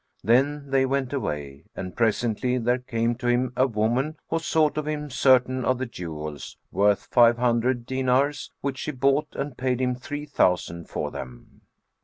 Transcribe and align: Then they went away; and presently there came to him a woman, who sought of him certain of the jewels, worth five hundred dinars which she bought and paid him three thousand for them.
Then 0.23 0.71
they 0.71 0.83
went 0.87 1.13
away; 1.13 1.65
and 1.75 1.95
presently 1.95 2.57
there 2.57 2.79
came 2.79 3.13
to 3.17 3.27
him 3.27 3.53
a 3.55 3.67
woman, 3.67 4.17
who 4.31 4.39
sought 4.39 4.75
of 4.75 4.87
him 4.87 5.11
certain 5.11 5.63
of 5.63 5.77
the 5.77 5.85
jewels, 5.85 6.57
worth 6.71 7.05
five 7.11 7.37
hundred 7.37 7.85
dinars 7.85 8.51
which 8.61 8.79
she 8.79 8.89
bought 8.91 9.27
and 9.35 9.55
paid 9.59 9.79
him 9.79 9.93
three 9.93 10.25
thousand 10.25 10.89
for 10.89 11.11
them. 11.11 11.61